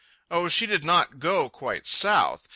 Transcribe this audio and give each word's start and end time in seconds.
Oh, 0.31 0.49
she 0.49 0.65
did 0.65 0.83
not 0.83 1.19
go 1.19 1.47
quite 1.47 1.85
south. 1.85 2.49